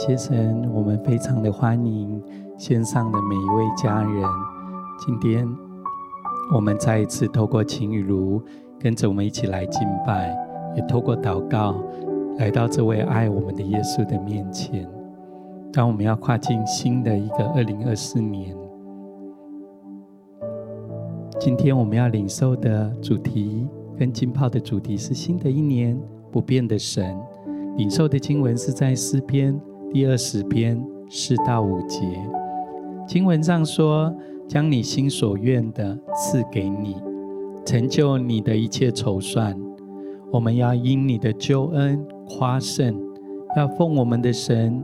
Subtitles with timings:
[0.00, 2.22] 感谢神，我们非常的欢迎
[2.56, 4.24] 线上的每一位家人。
[4.98, 5.46] 今天
[6.54, 8.42] 我们再一次透过晴雨如
[8.78, 10.34] 跟着我们一起来敬拜，
[10.74, 11.74] 也透过祷告
[12.38, 14.88] 来到这位爱我们的耶稣的面前。
[15.70, 18.56] 当我们要跨进新的一个二零二四年，
[21.38, 26.00] 今天我们要领受的主题跟浸泡的主题是新的一年
[26.32, 27.14] 不变的神。
[27.76, 29.58] 领受的经文是在诗篇
[29.92, 32.00] 第二十篇四到五节。
[33.08, 34.14] 经文上说
[34.46, 36.96] ：“将你心所愿的赐给你，
[37.64, 39.58] 成就你的一切筹算。
[40.30, 42.96] 我们要因你的救恩夸胜，
[43.56, 44.82] 要奉我们的神。”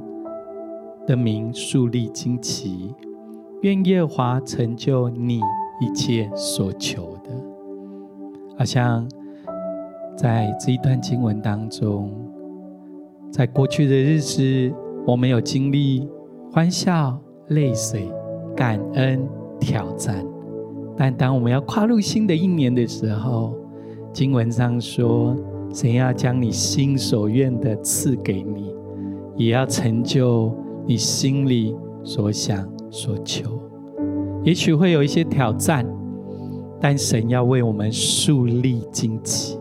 [1.06, 2.92] 的名树立旌旗，
[3.62, 5.40] 愿耶和华成就你
[5.80, 7.30] 一切所求的。
[8.58, 9.08] 好像
[10.16, 12.10] 在这一段经文当中，
[13.30, 14.74] 在过去的日子，
[15.06, 16.08] 我们有经历
[16.50, 17.16] 欢笑、
[17.48, 18.10] 泪水、
[18.56, 19.24] 感恩、
[19.60, 20.26] 挑战。
[20.96, 23.54] 但当我们要跨入新的一年的时候，
[24.12, 25.36] 经文上说，
[25.72, 28.74] 神要将你心所愿的赐给你，
[29.36, 30.52] 也要成就。
[30.88, 33.60] 你心里所想所求，
[34.44, 35.84] 也许会有一些挑战，
[36.80, 39.58] 但神要为我们树立旌旗，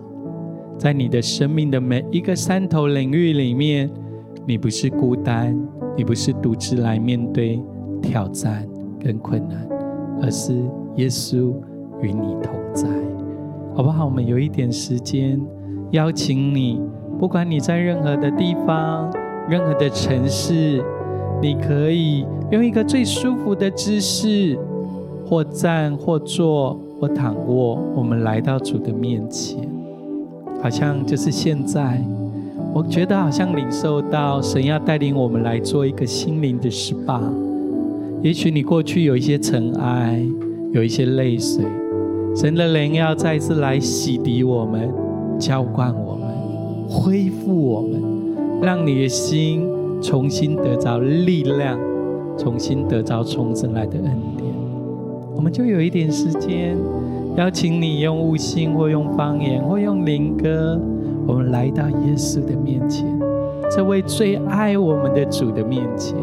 [0.78, 3.90] 在你的生命的每一个山头领域里面，
[4.48, 5.58] 你不是孤单，
[5.98, 7.60] 你不是独自来面对
[8.02, 8.68] 挑战
[9.00, 9.68] 跟困难，
[10.22, 10.54] 而是
[10.98, 11.52] 耶稣
[12.02, 12.88] 与你同在，
[13.74, 14.06] 好不好？
[14.06, 15.42] 我们有一点时间，
[15.92, 16.80] 邀请你，
[17.18, 19.12] 不管你在任何的地方，
[19.50, 20.84] 任何的城市。
[21.42, 24.58] 你可以用一个最舒服的姿势，
[25.26, 27.78] 或站，或坐，或躺卧。
[27.94, 29.70] 我们来到主的面前，
[30.62, 32.02] 好像就是现在。
[32.76, 37.22] 我觉得好像领受到神要带领我们来做一个心灵的 SPA。
[38.22, 40.22] 也许你过去有一些尘埃，
[40.74, 41.64] 有一些泪水，
[42.36, 44.94] 神的灵要再次来洗涤我们，
[45.40, 46.28] 浇灌我们，
[46.90, 48.02] 恢复我们，
[48.62, 49.66] 让你的心。
[50.02, 51.80] 重新得着力量，
[52.38, 54.54] 重新得着重生来的恩典，
[55.34, 56.78] 我们就有一点时间，
[57.38, 60.80] 邀请你用悟性，或用方言，或用灵歌，
[61.28, 63.06] 我们来到耶稣的面前，
[63.70, 66.16] 这位最爱我们的主的面前，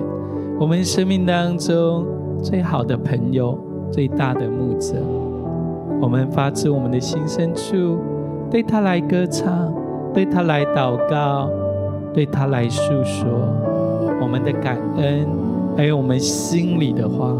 [0.59, 2.07] 我们生命当中
[2.43, 3.59] 最好的朋友，
[3.91, 4.97] 最大的牧者，
[6.01, 7.99] 我们发自我们的心深处，
[8.51, 9.73] 对他来歌唱，
[10.15, 11.49] 对他来祷告。
[12.15, 13.25] 对他来诉说
[14.21, 15.27] 我们的感恩，
[15.75, 17.35] 还有我们心里的话。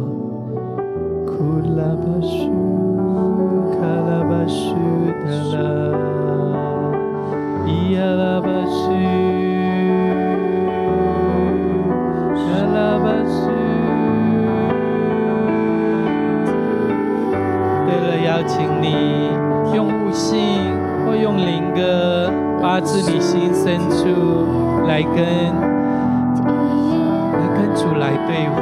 [21.37, 22.31] 灵歌。
[22.60, 25.16] 发自你心深处，来跟
[27.33, 28.56] 来跟主来对话，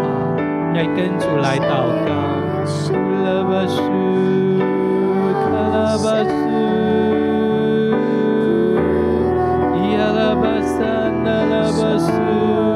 [0.74, 2.10] 来跟主来祷告。
[2.90, 3.76] 耶和华说，
[4.56, 4.64] 耶
[5.44, 6.04] 和华说
[10.40, 12.69] 发自你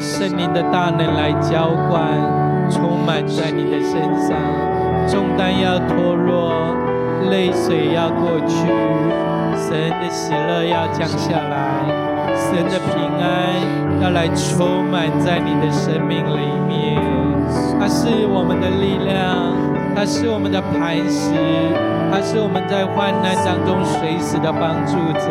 [0.00, 2.00] 圣灵的大能来浇灌，
[2.70, 4.34] 充满在你的身上，
[5.06, 6.74] 重担要脱落，
[7.30, 8.66] 泪水要过去，
[9.56, 11.84] 神的喜乐要降下来，
[12.34, 16.98] 神的平安要来充满在你的生命里面。
[17.78, 19.52] 它是我们的力量，
[19.94, 21.34] 它是我们的磐石，
[22.10, 25.30] 它是我们在患难当中随时的帮助者。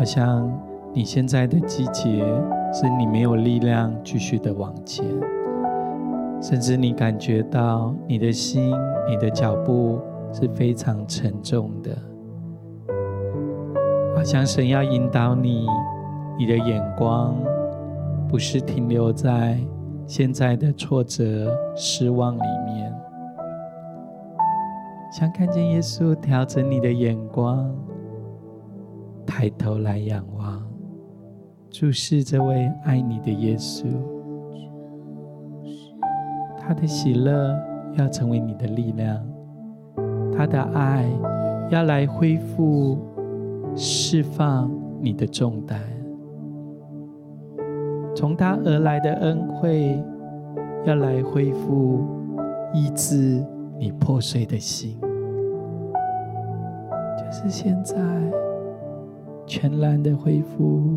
[0.00, 0.50] 好像
[0.94, 2.24] 你现在的季节
[2.72, 5.04] 是你没有力量继续的往前，
[6.40, 8.74] 甚至你感觉到你的心、
[9.06, 10.00] 你的脚步
[10.32, 11.94] 是非常沉重的，
[14.16, 15.66] 好像神要引导你，
[16.38, 17.36] 你的眼光
[18.26, 19.58] 不是停留在
[20.06, 22.90] 现在的挫折、失望里面。
[25.12, 27.70] 想看见耶稣调整你的眼光，
[29.30, 30.60] 抬头来仰望，
[31.70, 33.86] 注视这位爱你的耶稣，
[36.58, 37.56] 他的喜乐
[37.92, 39.24] 要成为你的力量，
[40.36, 41.08] 他的爱
[41.70, 42.98] 要来恢复、
[43.76, 44.68] 释放
[45.00, 45.78] 你的重担，
[48.16, 50.02] 从他而来的恩惠
[50.84, 52.00] 要来恢复、
[52.74, 53.40] 医治。
[53.78, 54.98] 你破碎的心，
[57.16, 57.96] 就是现在。
[59.50, 60.96] 全然的恢复。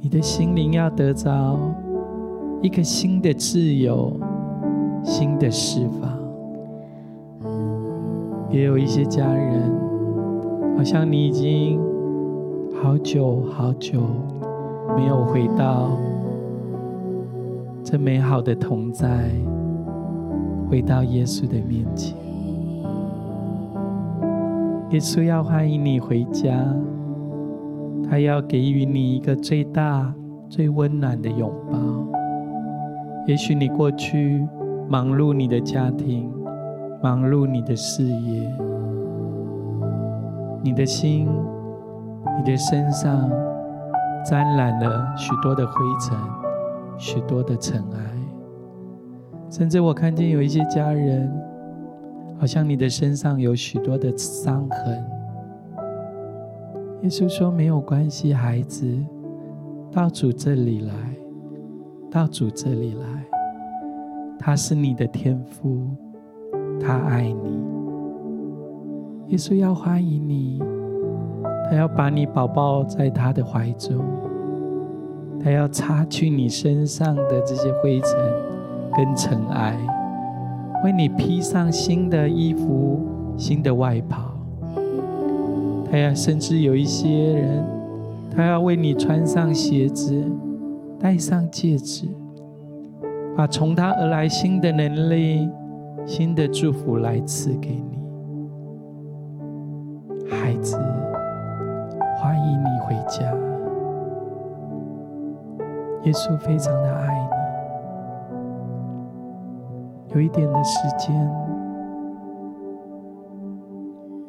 [0.00, 1.56] 你的心灵要得着
[2.60, 4.12] 一个新的自由、
[5.04, 6.18] 新的释放。
[8.50, 9.70] 也有一些家人，
[10.76, 11.80] 好像你已经
[12.82, 14.02] 好久好久
[14.96, 15.92] 没有回到
[17.84, 19.30] 这美好的同在。
[20.68, 22.16] 回到耶稣的面前，
[24.90, 26.52] 耶稣要欢迎你回家，
[28.08, 30.14] 他要给予你一个最大、
[30.48, 31.78] 最温暖的拥抱。
[33.26, 34.46] 也许你过去
[34.88, 36.30] 忙碌你的家庭，
[37.02, 38.48] 忙碌你的事业，
[40.62, 41.26] 你的心、
[42.38, 43.28] 你的身上
[44.24, 46.16] 沾染了许多的灰尘，
[46.98, 47.98] 许多的尘埃。
[49.50, 51.32] 甚至我看见有一些家人，
[52.38, 55.04] 好像你的身上有许多的伤痕。
[57.02, 58.86] 耶稣说：“没有关系，孩子，
[59.92, 60.94] 到主这里来，
[62.10, 63.06] 到主这里来。
[64.38, 65.86] 他是你的天父，
[66.80, 67.64] 他爱你。
[69.28, 70.62] 耶稣要欢迎你，
[71.70, 74.04] 他要把你抱抱在他的怀中，
[75.42, 78.10] 他要擦去你身上的这些灰尘。”
[78.96, 79.76] 跟尘埃，
[80.84, 83.00] 为你披上新的衣服、
[83.38, 84.30] 新的外袍。
[85.90, 87.64] 他要甚至有一些人，
[88.30, 90.22] 他要为你穿上鞋子，
[91.00, 92.06] 戴上戒指，
[93.34, 95.48] 把从他而来新的能力、
[96.04, 97.98] 新的祝福来赐给你，
[100.28, 100.76] 孩子，
[102.20, 103.22] 欢迎你回家。
[106.02, 106.93] 耶稣非常的
[110.14, 111.12] 有一点的时间，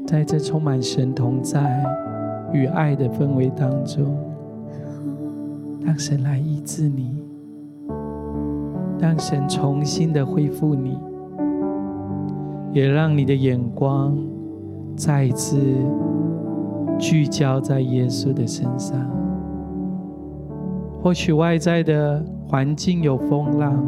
[0.07, 1.83] 在这充满神同在
[2.51, 4.17] 与爱的氛围当中，
[5.81, 7.23] 让神来医治你，
[8.97, 10.97] 让神重新的恢复你，
[12.73, 14.17] 也让你的眼光
[14.95, 15.55] 再一次
[16.97, 18.99] 聚焦在耶稣的身上。
[20.99, 23.85] 或许外在的环境有风浪。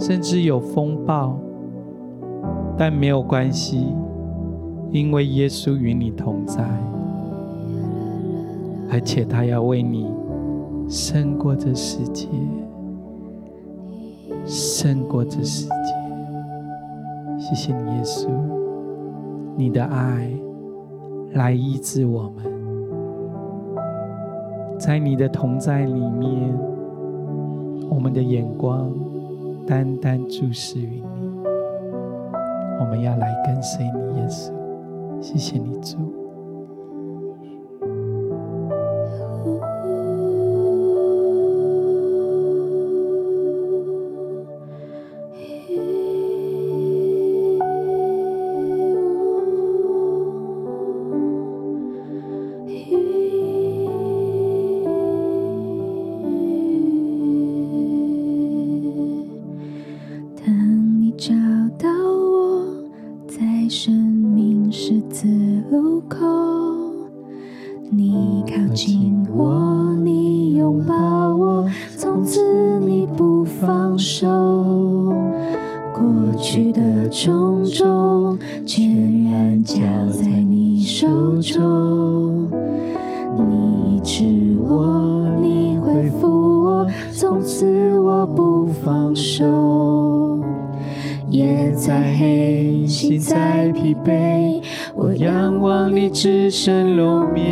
[0.00, 1.36] 甚至有风暴，
[2.76, 3.86] 但没有关系，
[4.90, 6.64] 因为耶稣与你同在，
[8.90, 10.10] 而且他要为你
[10.88, 12.26] 胜过这世界，
[14.46, 15.74] 胜过这世界。
[17.38, 18.28] 谢谢你，耶稣，
[19.54, 20.32] 你的爱
[21.34, 22.42] 来医治我们，
[24.78, 26.58] 在你的同在里面，
[27.90, 28.90] 我们的眼光。
[29.66, 31.30] 单单注视于你，
[32.80, 34.52] 我们要来跟随你，耶稣。
[35.20, 36.19] 谢谢你，主。
[87.20, 90.40] 从此我不放手。
[91.28, 94.62] 夜再黑，心再疲惫，
[94.94, 97.44] 我仰望你只身露面。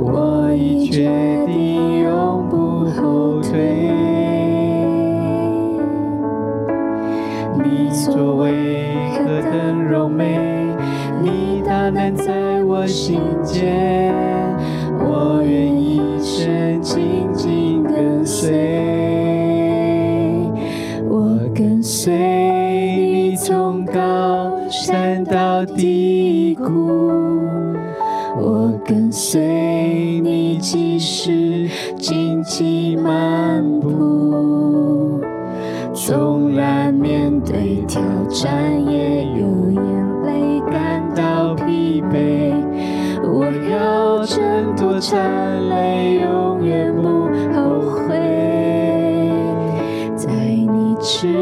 [0.00, 1.10] 我已决
[1.44, 3.92] 定永不后退。
[7.62, 10.38] 你作为何等柔美，
[11.22, 14.14] 你大难在我心间，
[14.98, 15.67] 我愿。
[22.08, 27.44] 随你从高山到低谷，
[28.40, 35.20] 我跟随你即使荆棘漫步，
[35.92, 38.00] 纵然面对挑
[38.30, 42.54] 战也有眼泪感到疲惫，
[43.22, 46.17] 我要挣脱缠累，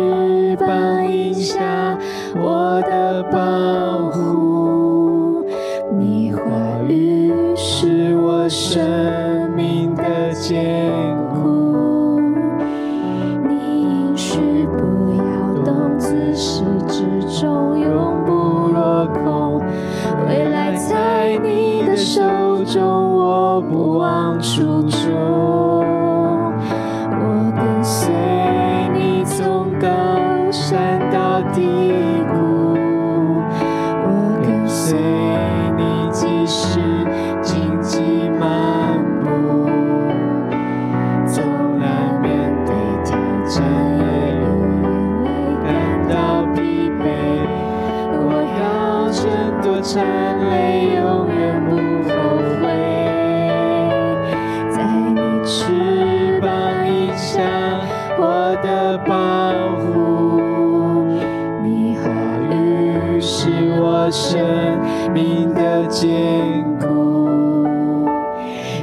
[0.07, 1.99] 翅膀荫下，
[2.37, 5.45] 我的保护，
[5.99, 6.41] 你话
[6.89, 9.06] 语是我身。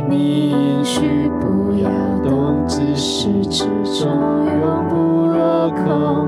[0.10, 1.90] 你允许不要
[2.24, 6.28] 动，自始至终永不落空。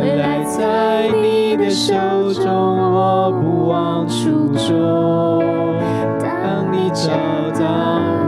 [0.00, 1.94] 未来在你的手
[2.32, 5.42] 中，我不忘初衷。
[6.18, 7.10] 当你找
[7.58, 8.23] 到。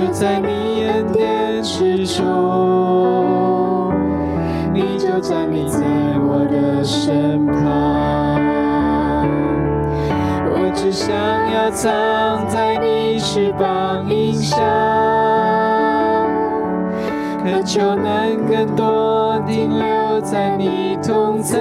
[0.00, 3.92] 就在你眼帘之中，
[4.72, 5.78] 你就站立在
[6.18, 7.60] 我的身旁。
[10.52, 11.14] 我只想
[11.52, 14.56] 要藏在你翅膀荫下，
[17.44, 21.58] 渴求能更多停留在你同在。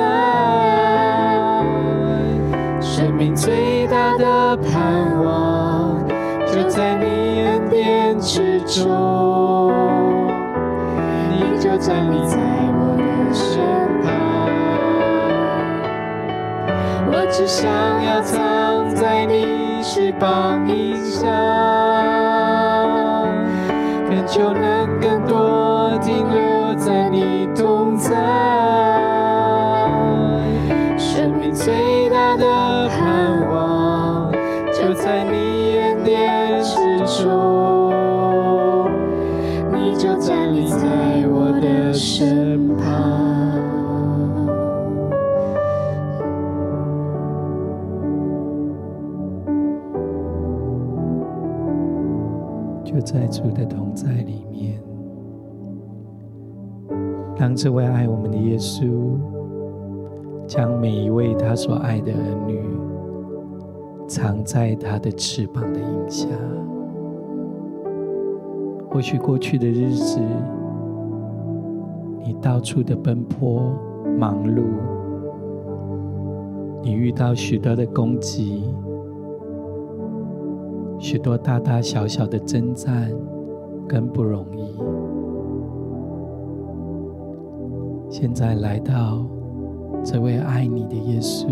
[2.79, 6.08] 生命最大的盼望，
[6.48, 7.18] 就在你。
[7.81, 9.71] 念之中，
[11.31, 12.38] 你就站立在
[12.75, 13.01] 我的
[13.33, 13.48] 身
[14.03, 14.07] 旁。
[17.12, 17.71] 我只想
[18.03, 21.25] 要藏在你翅膀荫下，
[24.09, 28.58] 恳求能更多停留在你同在。
[53.01, 54.79] 在主的同在里面，
[57.38, 59.17] 让这位爱我们的耶稣，
[60.47, 62.62] 将每一位他所爱的儿女，
[64.07, 66.27] 藏在他的翅膀的影下。
[68.89, 70.19] 或许过去的日子，
[72.23, 73.71] 你到处的奔波
[74.17, 74.63] 忙碌，
[76.81, 78.63] 你遇到许多的攻击。
[80.99, 83.09] 许多大大小小的征战，
[83.88, 84.77] 更不容易。
[88.09, 89.25] 现在来到
[90.03, 91.47] 这位爱你的耶稣，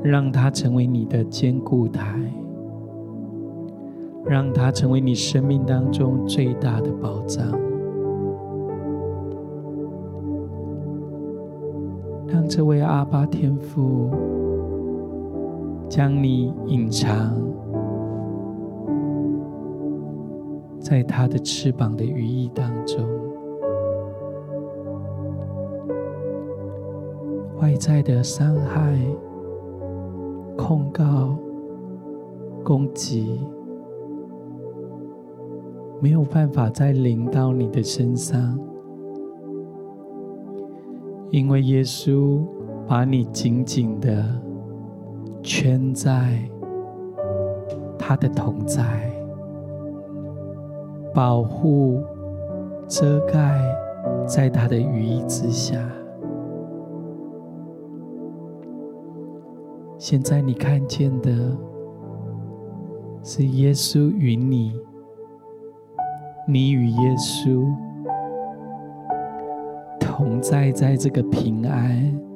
[0.00, 2.16] 让他成为你的坚固台，
[4.24, 7.44] 让他成为你生命当中最大的保障，
[12.28, 14.08] 让这位阿爸天父。
[15.92, 17.36] 将你隐藏
[20.80, 23.06] 在他的翅膀的羽翼当中，
[27.60, 28.98] 外在的伤害、
[30.56, 31.36] 控告、
[32.64, 33.38] 攻击，
[36.00, 38.58] 没有办法再临到你的身上，
[41.28, 42.40] 因为耶稣
[42.88, 44.24] 把你紧紧的。
[45.42, 46.38] 圈在
[47.98, 48.82] 他的同在，
[51.12, 52.02] 保护、
[52.86, 53.60] 遮盖
[54.26, 55.78] 在他的羽翼之下。
[59.98, 61.30] 现在你看见的
[63.22, 64.72] 是耶稣与你，
[66.48, 67.64] 你与耶稣
[70.00, 72.31] 同在，在这个平安。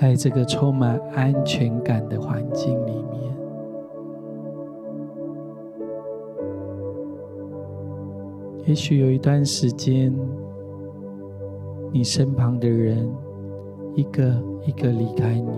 [0.00, 3.36] 在这个充满安全感的环境里面，
[8.64, 10.14] 也许有一段时间，
[11.92, 13.10] 你身旁的人
[13.96, 15.50] 一个一个离开你，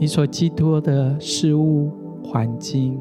[0.00, 1.90] 你所寄托的事物、
[2.22, 3.00] 环境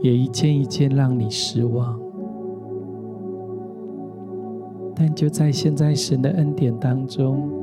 [0.00, 2.00] 也一件一件让你失望。
[4.96, 7.61] 但就在现在，神的恩典当中。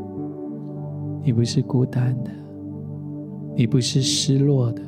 [1.22, 2.32] 你不是孤单的，
[3.56, 4.82] 你不是失落的，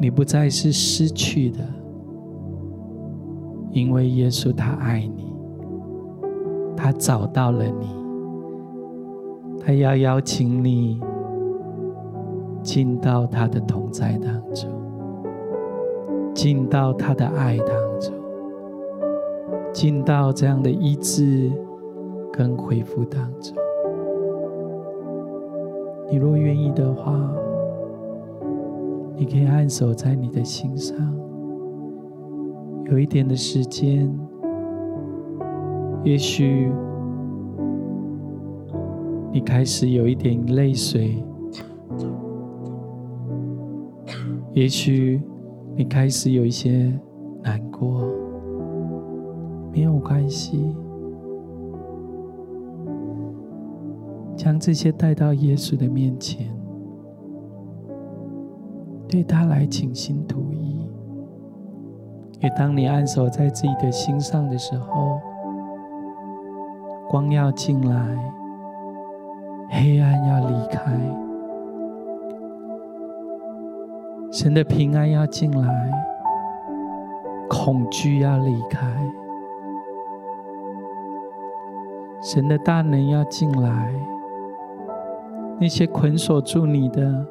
[0.00, 1.58] 你不再是失去的，
[3.70, 5.32] 因为耶稣他爱你，
[6.76, 7.86] 他找到了你，
[9.60, 11.00] 他要邀请你
[12.62, 14.70] 进到他的同在当中，
[16.34, 17.68] 进到他的爱当
[18.00, 18.14] 中，
[19.72, 21.50] 进到这样的医治
[22.32, 23.56] 跟恢复当中。
[26.12, 27.18] 你若愿意的话，
[29.16, 30.94] 你可以按手在你的心上，
[32.90, 34.14] 有一点的时间，
[36.04, 36.70] 也许
[39.32, 41.24] 你开始有一点泪水，
[44.52, 45.18] 也许
[45.74, 46.92] 你开始有一些
[47.42, 48.02] 难过，
[49.72, 50.76] 没有关系。
[54.42, 56.52] 将这些带到耶稣的面前，
[59.08, 60.84] 对他来倾心吐意。
[62.40, 65.20] 也当你按手在自己的心上的时候，
[67.08, 67.94] 光要进来，
[69.70, 70.92] 黑暗要离开，
[74.32, 75.88] 神的平安要进来，
[77.48, 78.92] 恐惧要离开，
[82.24, 83.94] 神的大能要进来。
[85.62, 87.24] 那些捆锁住你的、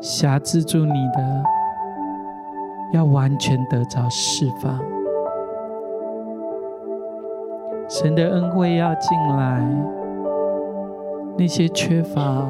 [0.00, 1.44] 辖制住你的，
[2.92, 4.76] 要完全得着释放。
[7.88, 9.64] 神的恩惠要进来，
[11.38, 12.44] 那些缺乏、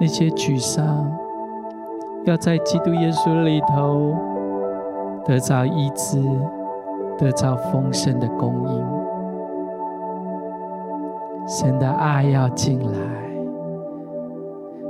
[0.00, 1.10] 那些沮丧，
[2.24, 4.14] 要在基督耶稣里头
[5.24, 6.22] 得着医治，
[7.18, 8.86] 得着丰盛的供应。
[11.48, 13.27] 神的爱要进来，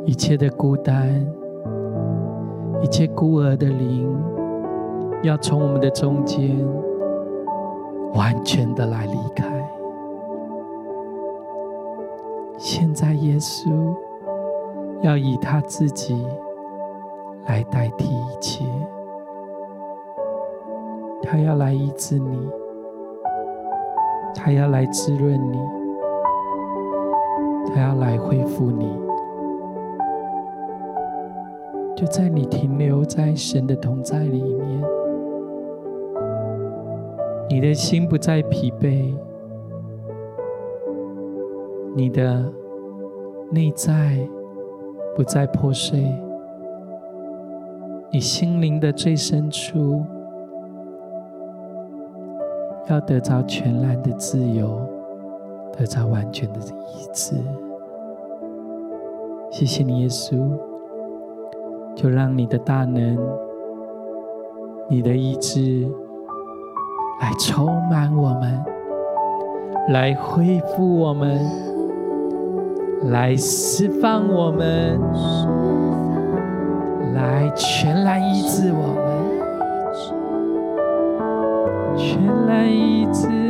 [0.08, 1.06] 一切的孤单，
[2.80, 4.10] 一切孤儿的灵，
[5.22, 6.66] 要从我们的中间
[8.14, 9.44] 完全的来离开。
[12.56, 13.68] 现在，耶稣
[15.02, 16.26] 要以他自己
[17.46, 18.64] 来代替一切，
[21.20, 22.48] 他要来医治你，
[24.34, 25.58] 他要来滋润你，
[27.66, 29.06] 他要来恢复你。
[31.98, 34.82] 就在你停留在神的同在里面，
[37.50, 39.12] 你的心不再疲惫，
[41.96, 42.44] 你的
[43.50, 44.16] 内在
[45.16, 46.14] 不再破碎，
[48.12, 50.04] 你心灵的最深处
[52.88, 54.80] 要得着全然的自由，
[55.76, 57.34] 得着完全的医治。
[59.50, 60.67] 谢谢你，耶稣。
[61.98, 63.18] 就让你的大能、
[64.88, 65.84] 你的医治
[67.20, 68.64] 来充满我们，
[69.88, 71.40] 来恢复我们，
[73.10, 75.00] 来释放我们，
[77.14, 78.94] 来全然医治我
[81.96, 83.47] 们，全然医治。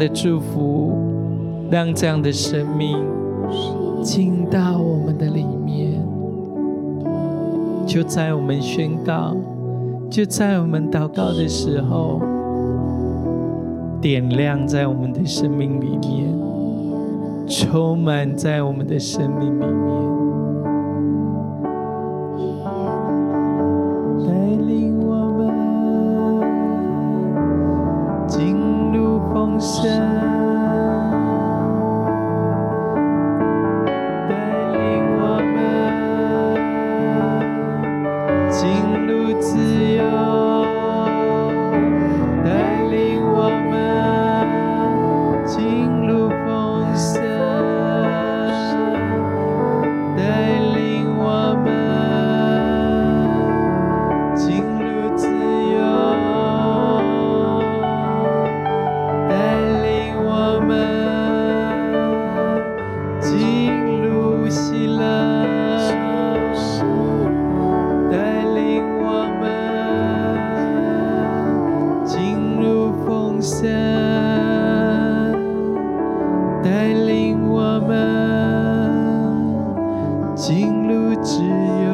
[0.00, 0.94] 的祝福，
[1.70, 2.96] 让这样的生命
[4.02, 6.02] 进到我们的里面，
[7.86, 9.36] 就在我们宣告，
[10.08, 12.22] 就在我们祷告的时候，
[14.00, 16.34] 点亮在我们的生命里面，
[17.46, 20.09] 充满在我们的生命里面。
[81.22, 81.42] 之
[81.84, 81.90] 友。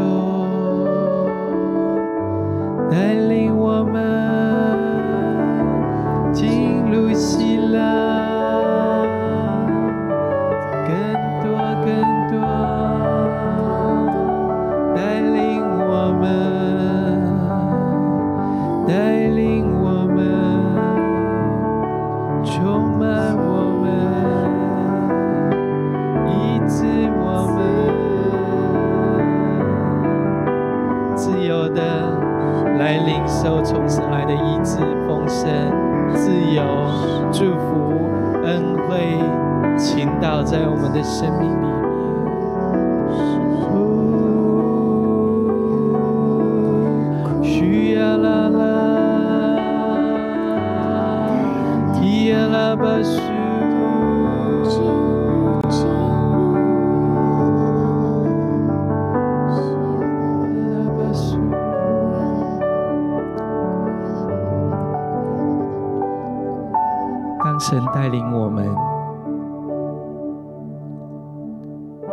[67.58, 68.66] 神带领我们，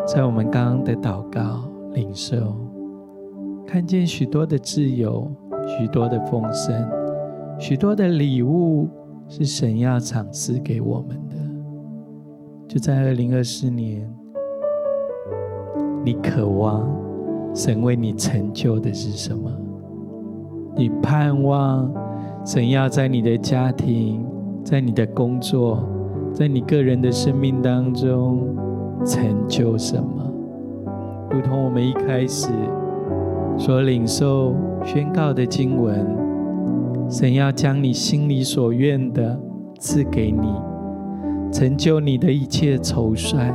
[0.07, 2.55] 在我们刚刚的祷告领受，
[3.67, 5.29] 看见许多的自由，
[5.67, 6.73] 许多的丰盛，
[7.59, 8.87] 许多的礼物
[9.27, 11.35] 是神要赏赐给我们的。
[12.67, 14.09] 就在二零二四年，
[16.03, 16.87] 你渴望
[17.53, 19.51] 神为你成就的是什么？
[20.75, 21.93] 你盼望
[22.45, 24.25] 神要在你的家庭，
[24.63, 25.83] 在你的工作，
[26.33, 28.47] 在你个人的生命当中
[29.05, 30.31] 成就什么？
[31.29, 32.49] 如同我们一开始
[33.57, 36.05] 所领受宣告的经文，
[37.09, 39.37] 神要将你心里所愿的
[39.79, 40.47] 赐给你，
[41.51, 43.53] 成就你的一切筹算。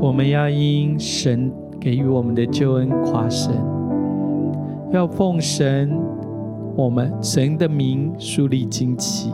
[0.00, 3.54] 我们要因神给予我们的救恩夸神，
[4.90, 6.03] 要奉神。
[6.76, 9.30] 我们神的名树立旌旗，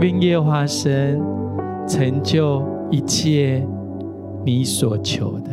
[0.00, 1.20] 愿耶和华神
[1.86, 3.62] 成就一切
[4.44, 5.50] 你所求的。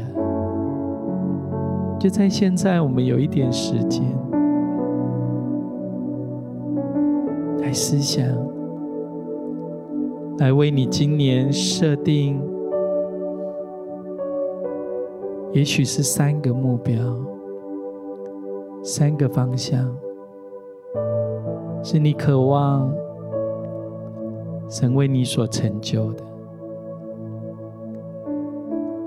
[2.00, 4.04] 就在现在，我们有一点时间
[7.60, 8.26] 来思想，
[10.38, 12.42] 来为你今年设定，
[15.52, 16.96] 也许是三个目标。
[18.84, 19.90] 三个方向，
[21.82, 22.94] 是你渴望
[24.68, 26.24] 神为你所成就的。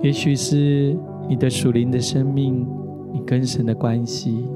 [0.00, 0.96] 也许是
[1.28, 2.66] 你的属灵的生命，
[3.12, 4.48] 你跟神的关系；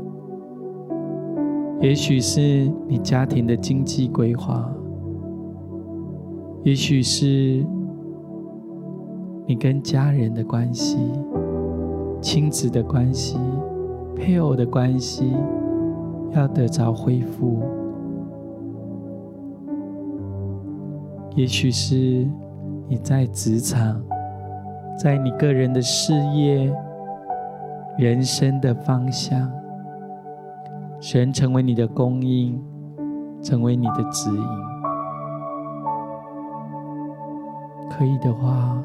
[1.81, 4.65] 也许是你家庭的经济规划；
[6.63, 7.63] 也许是
[9.47, 10.99] 你跟家人的关系、
[12.23, 13.39] 亲子的关系。
[14.21, 15.33] 配偶的关系
[16.33, 17.63] 要得着恢复，
[21.35, 22.29] 也许是
[22.87, 23.99] 你在职场，
[25.03, 26.71] 在你个人的事业、
[27.97, 29.51] 人生的方向，
[31.01, 32.63] 神成为你的供应，
[33.43, 34.45] 成为你的指引。
[37.91, 38.77] 可以的话，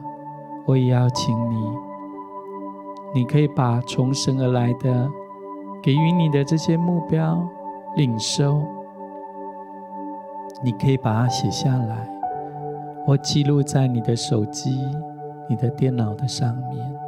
[0.66, 1.56] 我也邀请你，
[3.14, 5.10] 你可以把从神而来的。
[5.86, 7.48] 给予你的这些目标，
[7.96, 8.60] 领受，
[10.64, 12.10] 你可以把它写下来，
[13.06, 14.80] 或记录在你的手机、
[15.48, 17.00] 你的电脑的上面。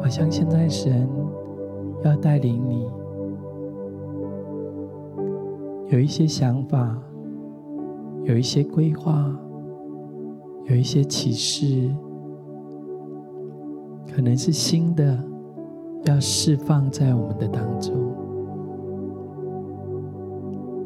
[0.00, 1.08] 好像现在神
[2.04, 2.88] 要带领你，
[5.88, 6.96] 有一些想法，
[8.22, 9.28] 有一些规划，
[10.66, 11.92] 有一些启示。
[14.14, 15.18] 可能是新的，
[16.04, 17.92] 要释放在我们的当中，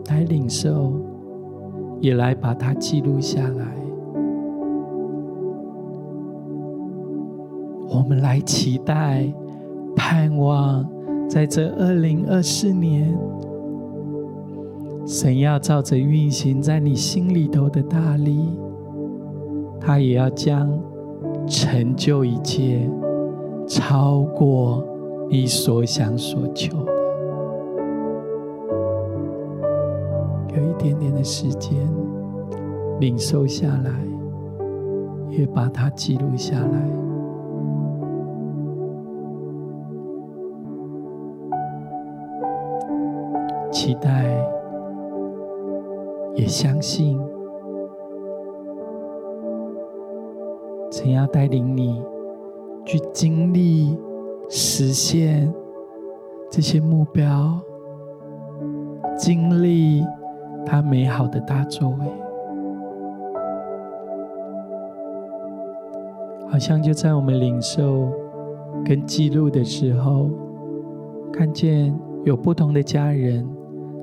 [0.08, 0.94] 来领受，
[2.00, 3.66] 也来把它记录下来。
[7.90, 9.30] 我们来期待、
[9.94, 10.88] 盼望，
[11.28, 13.14] 在这二零二四年，
[15.04, 18.58] 神要照着运行在你心里头的大力，
[19.78, 20.66] 他也要将
[21.46, 22.88] 成就一切。
[23.68, 24.82] 超过
[25.28, 26.92] 你所想所求的，
[30.56, 31.76] 有一点点的时间
[32.98, 33.92] 领受下来，
[35.28, 36.90] 也把它记录下来，
[43.70, 44.24] 期待
[46.34, 47.20] 也相信，
[50.90, 52.02] 神要带领你。
[52.88, 53.94] 去经历、
[54.48, 55.52] 实现
[56.50, 57.60] 这些目标，
[59.18, 60.02] 经历
[60.64, 61.96] 他美好的大作为，
[66.48, 68.10] 好像就在我们领受
[68.86, 70.30] 跟记录的时候，
[71.30, 73.46] 看见有不同的家人，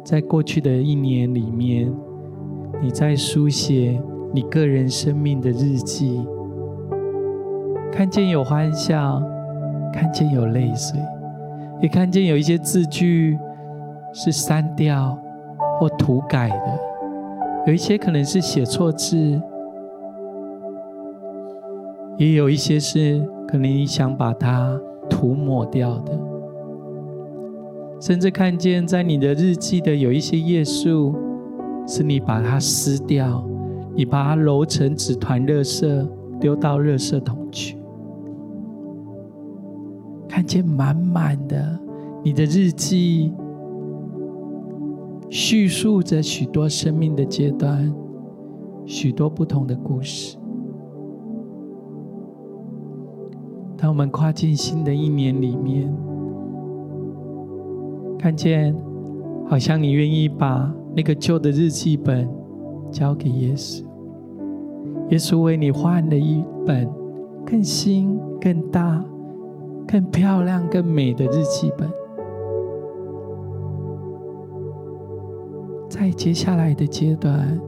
[0.04, 1.92] 在过去的一年里面，
[2.84, 4.00] 你在书写
[4.32, 6.24] 你个人生命的日记。
[7.92, 9.22] 看见有欢笑，
[9.94, 11.00] 看见有泪水，
[11.82, 13.40] 也看见有一些字句
[14.14, 15.18] 是删掉，
[15.80, 16.80] 或涂改的，
[17.68, 19.42] 有一些可能是写错字，
[22.18, 24.78] 也有一些是可能你想把它
[25.10, 26.20] 涂抹掉的，
[28.02, 31.16] 甚至看见在你的日记的有一些页数，
[31.88, 33.42] 是你把它撕掉，
[33.96, 36.08] 你把它揉成纸团、垃圾
[36.46, 37.76] 丢到垃圾桶去，
[40.30, 41.80] 看见满满的
[42.24, 43.34] 你的日记。
[45.28, 47.92] 叙述着许多生命的阶段，
[48.86, 50.38] 许多不同的故事。
[53.76, 55.92] 当我们跨进新的一年里面，
[58.20, 58.76] 看见
[59.48, 62.30] 好像你愿意把那个旧的日记本
[62.92, 63.84] 交给耶稣，
[65.10, 66.90] 耶稣为你换了一本
[67.46, 69.04] 更新、更大、
[69.88, 71.88] 更漂亮、更美的日记本。
[75.88, 77.60] 在接下来的阶段，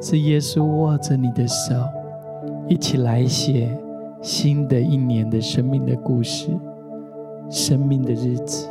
[0.00, 1.74] 是耶稣握着你的手，
[2.68, 3.76] 一起来写
[4.20, 6.50] 新的一年的生命的故事、
[7.48, 8.68] 生命的日记。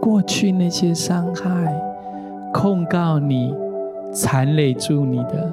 [0.00, 1.80] 过去那些伤害、
[2.52, 3.54] 控告你、
[4.16, 5.52] 残累住你的，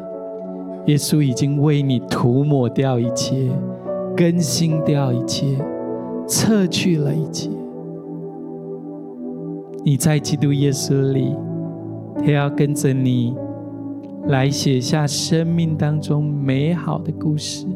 [0.86, 3.52] 耶稣已经为你涂抹掉一切，
[4.16, 5.58] 更新掉一切，
[6.26, 7.50] 撤去了一切。
[9.84, 11.36] 你在基督耶稣里，
[12.20, 13.36] 他要跟着你
[14.28, 17.68] 来写下生命当中美好的故事，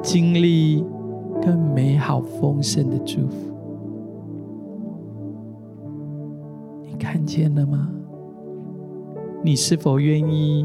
[0.00, 0.84] 经历
[1.44, 3.52] 更美好丰盛的祝福。
[6.86, 7.88] 你看见了吗？
[9.44, 10.64] 你是否愿意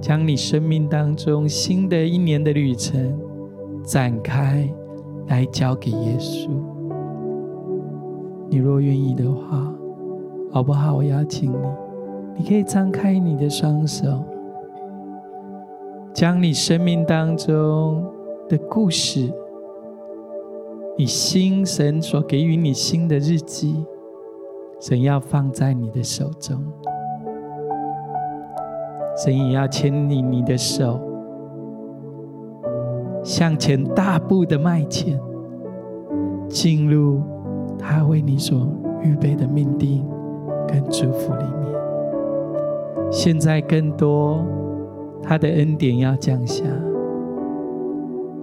[0.00, 3.18] 将你生命当中新的一年的旅程
[3.84, 4.66] 展开，
[5.26, 6.48] 来交给耶稣？
[8.48, 9.70] 你若愿意的话，
[10.50, 10.94] 好不好？
[10.94, 11.56] 我邀请你，
[12.38, 14.24] 你可以张开你的双手，
[16.14, 18.02] 将你生命当中
[18.48, 19.30] 的故事，
[20.96, 23.84] 你心神所给予你新的日记，
[24.80, 26.56] 神要放在你的手中，
[29.16, 31.00] 神也要牵你你的手，
[33.22, 35.18] 向前大步的迈前，
[36.48, 37.20] 进入。
[37.78, 38.66] 他为你所
[39.02, 40.02] 预备的命定
[40.66, 41.70] 跟祝福里面，
[43.12, 44.42] 现在更多
[45.22, 46.64] 他的恩典要降下，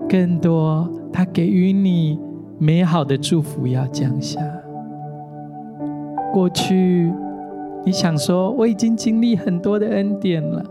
[0.07, 2.19] 更多他给予你
[2.59, 4.39] 美好的祝福要降下。
[6.31, 7.11] 过去
[7.85, 10.63] 你想说我已经经历很多的恩典了，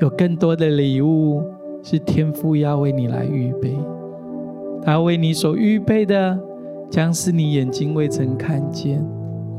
[0.00, 1.42] 有更多的礼物
[1.82, 3.76] 是天父要为你来预备，
[4.82, 6.38] 他为你所预备的。
[6.90, 9.02] 将是你眼睛未曾看见，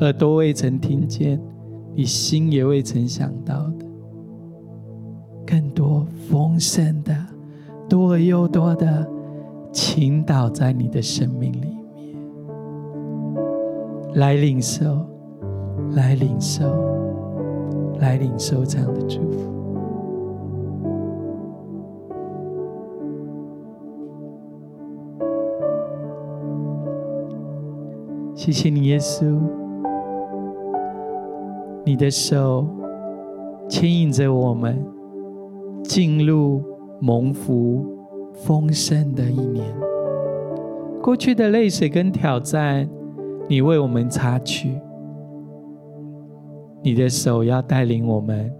[0.02, 1.42] 耳朵未曾听见，
[1.96, 3.86] 你心也未曾想到的，
[5.44, 7.12] 更多丰盛的、
[7.90, 9.08] 多而又多的
[9.72, 12.16] 倾倒在你的生命里面，
[14.14, 15.04] 来领受，
[15.92, 16.66] 来领受，
[18.00, 19.54] 来领受这样的祝福。
[28.36, 29.40] 谢谢你，耶稣，
[31.86, 32.68] 你的手
[33.70, 34.84] 牵引着我们
[35.84, 36.62] 进入
[37.00, 37.86] 蒙福
[38.34, 39.66] 丰盛的一年。
[41.02, 42.90] 过去的泪水跟挑战，
[43.48, 44.78] 你为我们擦去。
[46.84, 48.52] 你的手要带领我们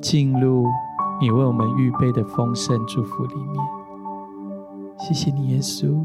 [0.00, 0.64] 进入
[1.20, 3.62] 你为我们预备的丰盛祝福里面。
[4.98, 6.02] 谢谢你，耶稣。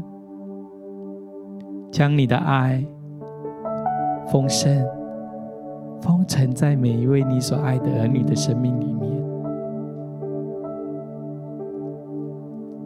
[1.90, 2.84] 将你的爱
[4.30, 4.86] 丰盛
[6.02, 9.10] 封存在每一位你所爱的儿女的生命里面。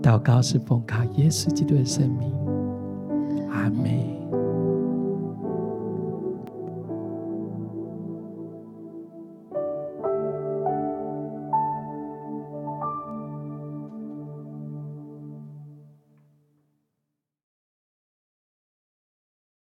[0.00, 2.32] 祷告是奉靠耶稣基督的圣名，
[3.50, 4.15] 阿门。